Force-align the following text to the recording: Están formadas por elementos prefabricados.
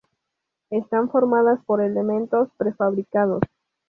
Están 0.71 1.11
formadas 1.11 1.59
por 1.63 1.79
elementos 1.79 2.49
prefabricados. 2.57 3.43